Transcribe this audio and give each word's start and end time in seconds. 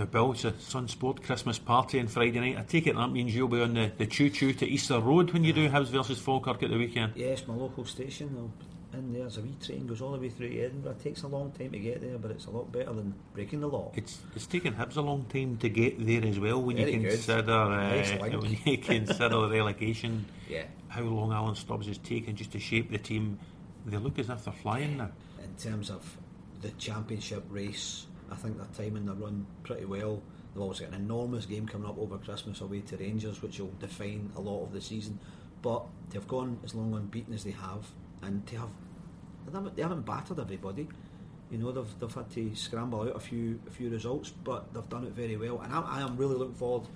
Now, 0.00 0.06
Bill, 0.06 0.32
it's 0.32 0.46
a 0.46 0.52
Sunsport 0.52 1.22
Christmas 1.22 1.58
party 1.58 2.00
on 2.00 2.06
Friday 2.06 2.40
night. 2.40 2.56
I 2.58 2.62
take 2.62 2.86
it 2.86 2.96
that 2.96 3.08
means 3.08 3.34
you'll 3.34 3.48
be 3.48 3.60
on 3.60 3.74
the, 3.74 3.92
the 3.98 4.06
choo-choo 4.06 4.54
to 4.54 4.66
Easter 4.66 4.98
Road 4.98 5.30
when 5.32 5.44
you 5.44 5.52
do 5.52 5.68
Hibs 5.68 5.88
versus 5.88 6.18
Falkirk 6.18 6.62
at 6.62 6.70
the 6.70 6.78
weekend. 6.78 7.12
Yes, 7.16 7.46
my 7.46 7.52
local 7.52 7.84
station. 7.84 8.34
I'll 8.34 8.98
in 8.98 9.12
there's 9.12 9.36
a 9.36 9.42
wee 9.42 9.54
train 9.62 9.86
goes 9.86 10.00
all 10.00 10.12
the 10.12 10.18
way 10.18 10.30
through 10.30 10.48
to 10.48 10.58
Edinburgh. 10.58 10.92
It 10.92 11.02
takes 11.02 11.22
a 11.22 11.28
long 11.28 11.52
time 11.52 11.72
to 11.72 11.78
get 11.78 12.00
there, 12.00 12.16
but 12.16 12.30
it's 12.30 12.46
a 12.46 12.50
lot 12.50 12.72
better 12.72 12.94
than 12.94 13.14
breaking 13.34 13.60
the 13.60 13.68
law. 13.68 13.92
It's 13.94 14.20
it's 14.34 14.46
taken 14.46 14.72
Hibs 14.72 14.96
a 14.96 15.02
long 15.02 15.26
time 15.26 15.58
to 15.58 15.68
get 15.68 16.04
there 16.04 16.24
as 16.24 16.40
well. 16.40 16.62
When 16.62 16.78
Very 16.78 16.94
you 16.94 17.00
consider 17.10 17.52
uh, 17.52 18.00
when 18.40 18.56
you 18.64 18.78
consider 18.78 19.28
the 19.28 19.48
relegation, 19.50 20.24
Yeah. 20.48 20.64
how 20.88 21.02
long 21.02 21.30
Alan 21.30 21.56
Stubbs 21.56 21.88
has 21.88 21.98
taken 21.98 22.36
just 22.36 22.52
to 22.52 22.58
shape 22.58 22.90
the 22.90 22.96
team. 22.96 23.38
They 23.84 23.98
look 23.98 24.18
as 24.18 24.30
if 24.30 24.46
they're 24.46 24.54
flying 24.54 24.96
now. 24.96 25.10
In 25.44 25.54
terms 25.56 25.90
of 25.90 26.16
the 26.62 26.70
championship 26.70 27.44
race, 27.50 28.06
I 28.30 28.34
think 28.36 28.56
they're 28.56 28.86
timing 28.86 29.06
the 29.06 29.14
run 29.14 29.46
pretty 29.62 29.84
well. 29.84 30.22
They've 30.54 30.62
also 30.62 30.84
got 30.84 30.94
an 30.94 31.02
enormous 31.02 31.46
game 31.46 31.66
coming 31.66 31.88
up 31.88 31.98
over 31.98 32.18
Christmas 32.18 32.60
away 32.60 32.80
to 32.80 32.96
Rangers, 32.96 33.42
which 33.42 33.58
will 33.60 33.72
define 33.78 34.30
a 34.36 34.40
lot 34.40 34.64
of 34.64 34.72
the 34.72 34.80
season. 34.80 35.18
But 35.62 35.84
they've 36.10 36.26
gone 36.26 36.58
as 36.64 36.74
long 36.74 36.94
unbeaten 36.94 37.34
as 37.34 37.44
they 37.44 37.50
have, 37.52 37.86
and 38.22 38.44
they 38.46 38.56
have 38.56 38.70
they 39.46 39.52
haven't, 39.52 39.76
they 39.76 39.82
haven't 39.82 40.06
battered 40.06 40.38
everybody. 40.38 40.88
You 41.50 41.58
know, 41.58 41.72
they've, 41.72 41.98
they've 41.98 42.14
had 42.14 42.30
to 42.30 42.54
scramble 42.54 43.02
out 43.02 43.16
a 43.16 43.20
few 43.20 43.60
a 43.66 43.70
few 43.70 43.90
results, 43.90 44.30
but 44.30 44.72
they've 44.72 44.88
done 44.88 45.04
it 45.04 45.12
very 45.12 45.36
well. 45.36 45.60
And 45.60 45.72
I, 45.72 45.80
I 45.80 46.00
am 46.00 46.16
really 46.16 46.36
looking 46.36 46.54
forward. 46.54 46.88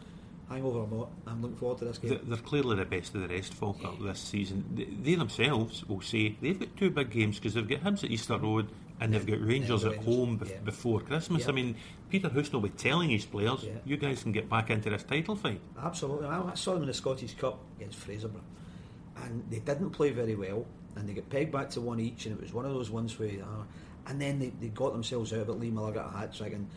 Hangover 0.48 0.80
or 0.80 0.88
not, 0.88 1.10
I'm 1.26 1.40
looking 1.40 1.56
forward 1.56 1.78
to 1.78 1.86
this 1.86 1.96
game. 1.96 2.10
They're, 2.10 2.20
they're 2.22 2.36
clearly 2.36 2.76
the 2.76 2.84
best 2.84 3.14
of 3.14 3.22
the 3.22 3.28
rest, 3.28 3.54
Falkirk, 3.54 3.98
this 4.02 4.20
season. 4.20 4.62
They, 4.74 4.84
they 4.84 5.14
themselves 5.14 5.88
will 5.88 6.02
say 6.02 6.36
they've 6.42 6.60
got 6.60 6.76
two 6.76 6.90
big 6.90 7.10
games 7.10 7.38
because 7.38 7.54
they've 7.54 7.66
got 7.66 7.80
Hibs 7.80 8.04
at 8.04 8.10
Easter 8.10 8.36
Road 8.36 8.68
and 9.00 9.12
they've 9.12 9.26
got 9.26 9.40
Rangers 9.40 9.84
at 9.84 9.96
home 9.96 10.40
before 10.64 11.00
Christmas. 11.00 11.48
I 11.48 11.52
mean, 11.52 11.76
Peter 12.10 12.28
Houston 12.28 12.60
will 12.60 12.68
be 12.68 12.74
telling 12.76 13.10
his 13.10 13.24
players, 13.24 13.66
you 13.84 13.96
guys 13.96 14.22
can 14.22 14.32
get 14.32 14.48
back 14.48 14.70
into 14.70 14.90
this 14.90 15.02
title 15.02 15.36
fight. 15.36 15.60
Absolutely. 15.82 16.26
I 16.26 16.40
I 16.42 16.54
saw 16.54 16.74
them 16.74 16.82
in 16.82 16.88
the 16.88 16.94
Scottish 16.94 17.34
Cup 17.34 17.58
against 17.76 17.98
Fraserburgh, 17.98 18.42
and 19.16 19.44
they 19.50 19.58
didn't 19.58 19.90
play 19.90 20.10
very 20.10 20.36
well, 20.36 20.66
and 20.96 21.08
they 21.08 21.12
got 21.12 21.28
pegged 21.28 21.52
back 21.52 21.70
to 21.70 21.80
one 21.80 22.00
each, 22.00 22.26
and 22.26 22.36
it 22.36 22.40
was 22.40 22.52
one 22.52 22.64
of 22.64 22.72
those 22.72 22.90
ones 22.90 23.18
where, 23.18 23.30
uh, 23.42 23.64
and 24.06 24.20
then 24.20 24.38
they, 24.38 24.52
they 24.60 24.68
got 24.68 24.92
themselves 24.92 25.32
out 25.32 25.40
of 25.40 25.48
it. 25.48 25.52
Lee 25.52 25.70
Miller 25.70 25.92
got 25.92 26.14
a 26.14 26.18
hat 26.18 26.34
trick, 26.34 26.52
and 26.52 26.68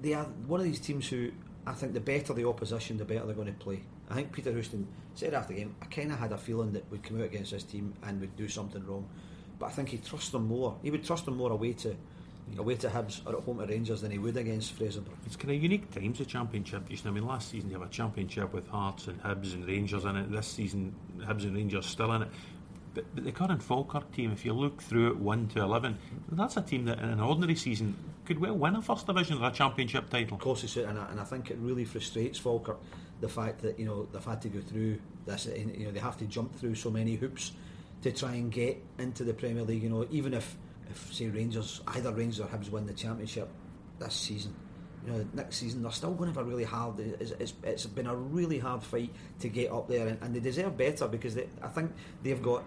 they 0.00 0.14
are 0.14 0.24
one 0.46 0.60
of 0.60 0.64
these 0.64 0.80
teams 0.80 1.08
who 1.08 1.30
I 1.66 1.72
think 1.72 1.92
the 1.92 2.00
better 2.00 2.32
the 2.32 2.48
opposition, 2.48 2.96
the 2.96 3.04
better 3.04 3.26
they're 3.26 3.34
going 3.34 3.48
to 3.48 3.52
play. 3.52 3.82
I 4.08 4.14
think 4.14 4.32
Peter 4.32 4.50
Houston 4.50 4.88
said 5.14 5.34
after 5.34 5.52
the 5.52 5.60
game, 5.60 5.76
I 5.82 5.86
kind 5.86 6.10
of 6.10 6.18
had 6.18 6.32
a 6.32 6.38
feeling 6.38 6.72
that 6.72 6.90
we'd 6.90 7.02
come 7.02 7.18
out 7.18 7.26
against 7.26 7.52
this 7.52 7.62
team 7.62 7.94
and 8.02 8.20
would 8.20 8.34
do 8.34 8.48
something 8.48 8.84
wrong, 8.86 9.08
but 9.60 9.66
I 9.66 9.70
think 9.70 9.90
he 9.90 9.98
trusts 9.98 10.30
them 10.30 10.48
more. 10.48 10.76
He 10.82 10.90
would 10.90 11.04
trust 11.04 11.26
them 11.26 11.36
more 11.36 11.52
away 11.52 11.74
to. 11.74 11.94
Away 12.58 12.74
to 12.74 12.88
Hibs 12.88 13.24
or 13.24 13.36
at 13.36 13.44
home 13.44 13.58
to 13.58 13.66
Rangers 13.66 14.00
than 14.00 14.10
he 14.10 14.18
would 14.18 14.36
against 14.36 14.76
Fraserburgh. 14.76 15.14
It's 15.24 15.36
kind 15.36 15.54
of 15.54 15.62
unique 15.62 15.88
times, 15.94 16.18
the 16.18 16.24
championship. 16.24 16.88
Just, 16.88 17.06
I 17.06 17.10
mean, 17.10 17.24
last 17.24 17.48
season 17.48 17.70
you 17.70 17.78
have 17.78 17.86
a 17.86 17.92
championship 17.92 18.52
with 18.52 18.66
Hearts 18.66 19.06
and 19.06 19.22
Hibs 19.22 19.54
and 19.54 19.64
Rangers 19.64 20.04
in 20.04 20.16
it. 20.16 20.32
This 20.32 20.48
season, 20.48 20.92
Hibs 21.18 21.44
and 21.44 21.54
Rangers 21.54 21.86
still 21.86 22.10
in 22.14 22.22
it. 22.22 22.28
But, 22.92 23.04
but 23.14 23.22
the 23.22 23.30
current 23.30 23.62
Falkirk 23.62 24.10
team, 24.10 24.32
if 24.32 24.44
you 24.44 24.52
look 24.52 24.82
through 24.82 25.12
it 25.12 25.16
1 25.18 25.48
to 25.50 25.62
11, 25.62 25.96
that's 26.32 26.56
a 26.56 26.62
team 26.62 26.86
that 26.86 26.98
in 26.98 27.08
an 27.08 27.20
ordinary 27.20 27.54
season 27.54 27.94
could 28.24 28.40
well 28.40 28.56
win 28.56 28.74
a 28.74 28.82
first 28.82 29.06
division 29.06 29.40
or 29.40 29.48
a 29.48 29.52
championship 29.52 30.10
title. 30.10 30.34
Of 30.34 30.42
course, 30.42 30.64
it's 30.64 30.76
and 30.76 30.98
I, 30.98 31.08
and 31.08 31.20
I 31.20 31.24
think 31.24 31.52
it 31.52 31.58
really 31.60 31.84
frustrates 31.84 32.40
Falkirk 32.40 32.80
the 33.20 33.28
fact 33.28 33.62
that 33.62 33.78
you 33.78 33.84
know 33.84 34.08
they've 34.12 34.24
had 34.24 34.42
to 34.42 34.48
go 34.48 34.60
through 34.60 34.98
this. 35.24 35.46
You 35.46 35.84
know 35.84 35.92
they 35.92 36.00
have 36.00 36.16
to 36.16 36.24
jump 36.24 36.58
through 36.58 36.74
so 36.74 36.90
many 36.90 37.14
hoops 37.14 37.52
to 38.02 38.12
try 38.12 38.34
and 38.34 38.50
get 38.50 38.82
into 38.98 39.24
the 39.24 39.34
Premier 39.34 39.62
League. 39.62 39.82
You 39.82 39.90
know, 39.90 40.06
even 40.10 40.34
if 40.34 40.56
if 40.90 41.12
say 41.12 41.28
Rangers, 41.28 41.80
either 41.88 42.12
Rangers 42.12 42.40
or 42.40 42.46
Hibs 42.46 42.70
win 42.70 42.86
the 42.86 42.94
championship 42.94 43.48
this 43.98 44.14
season. 44.14 44.54
You 45.06 45.12
know, 45.12 45.26
next 45.32 45.56
season 45.56 45.82
they're 45.82 45.92
still 45.92 46.12
going 46.12 46.32
to 46.32 46.38
have 46.38 46.46
a 46.46 46.48
really 46.48 46.64
hard. 46.64 47.00
It's, 47.00 47.30
it's, 47.32 47.54
it's 47.62 47.86
been 47.86 48.06
a 48.06 48.14
really 48.14 48.58
hard 48.58 48.82
fight 48.82 49.12
to 49.40 49.48
get 49.48 49.70
up 49.72 49.88
there, 49.88 50.08
and, 50.08 50.18
and 50.22 50.34
they 50.34 50.40
deserve 50.40 50.76
better 50.76 51.08
because 51.08 51.34
they, 51.34 51.48
I 51.62 51.68
think 51.68 51.92
they've 52.22 52.42
got 52.42 52.64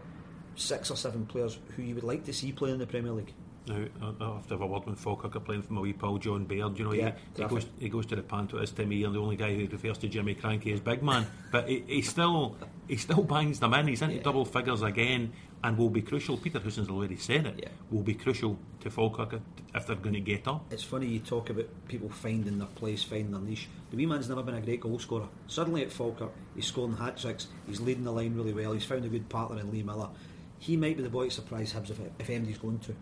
six 0.55 0.89
or 0.89 0.95
seven 0.95 1.25
players 1.25 1.59
who 1.75 1.83
you 1.83 1.95
would 1.95 2.03
like 2.03 2.23
to 2.25 2.33
see 2.33 2.51
play 2.51 2.71
in 2.71 2.79
the 2.79 2.87
Premier 2.87 3.11
League. 3.11 3.33
Now, 3.65 4.41
have 4.49 4.61
a 4.61 4.65
word 4.67 4.85
with 4.85 4.99
Falkirk 4.99 5.35
are 5.37 5.39
playing 5.39 5.61
for 5.61 5.71
my 5.73 5.81
wee 5.81 5.93
pal 5.93 6.17
John 6.17 6.43
Baird. 6.45 6.77
You 6.77 6.85
know, 6.85 6.93
Yeah, 6.93 7.13
he, 7.35 7.43
he 7.43 7.47
goes 7.47 7.65
he 7.79 7.89
goes 7.89 8.05
to 8.07 8.15
the 8.17 8.21
panto 8.21 8.59
this 8.59 8.71
time 8.71 8.87
of 8.87 8.91
year. 8.93 9.09
The 9.09 9.19
only 9.19 9.37
guy 9.37 9.53
who 9.55 9.67
refers 9.67 9.97
to 9.99 10.09
Jimmy 10.09 10.35
Krankie 10.35 10.73
as 10.73 10.81
big 10.81 11.01
man, 11.01 11.25
but 11.51 11.69
he, 11.69 11.83
he 11.87 12.01
still 12.01 12.57
he 12.87 12.97
still 12.97 13.23
bangs 13.23 13.59
them 13.59 13.73
in. 13.75 13.87
He's 13.87 14.01
into 14.01 14.15
Yeah. 14.15 14.21
double 14.23 14.43
figures 14.43 14.81
again, 14.81 15.31
and 15.63 15.77
will 15.77 15.89
be 15.89 16.01
crucial. 16.01 16.35
Peter 16.37 16.59
Houston's 16.59 16.89
already 16.89 17.15
said 17.15 17.45
it. 17.45 17.59
Yeah. 17.63 17.69
Will 17.89 18.03
be 18.03 18.15
crucial 18.15 18.59
to 18.81 18.89
Falkirk 18.89 19.33
if- 19.33 19.41
if 19.75 19.87
they're 19.87 19.95
going 19.95 20.13
to 20.13 20.19
get 20.19 20.47
up. 20.47 20.71
It's 20.71 20.83
funny 20.83 21.07
you 21.07 21.19
talk 21.19 21.49
about 21.49 21.65
people 21.87 22.07
finding 22.09 22.59
their 22.59 22.67
place, 22.67 23.01
finding 23.03 23.31
their 23.31 23.41
niche. 23.41 23.67
The 23.89 23.97
wee 23.97 24.05
man's 24.05 24.29
never 24.29 24.43
been 24.43 24.53
a 24.55 24.61
great 24.61 24.81
goal 24.81 24.99
scorer. 24.99 25.27
Suddenly 25.47 25.81
at 25.83 25.91
Falkirk, 25.91 26.31
he's 26.53 26.67
scoring 26.67 26.95
hat 26.97 27.17
tricks, 27.17 27.47
he's 27.65 27.79
leading 27.81 28.03
the 28.03 28.11
line 28.11 28.35
really 28.35 28.53
well, 28.53 28.73
he's 28.73 28.85
found 28.85 29.03
a 29.03 29.07
good 29.09 29.29
partner 29.29 29.59
in 29.59 29.71
Lee 29.71 29.81
Miller. 29.81 30.09
He 30.59 30.77
might 30.77 30.95
be 30.97 31.01
the 31.01 31.09
boy 31.09 31.25
to 31.29 31.31
surprise 31.31 31.73
Hibs 31.73 31.89
if, 31.89 31.99
if 32.19 32.27
MD's 32.27 32.59
going 32.59 32.77
to. 32.79 32.95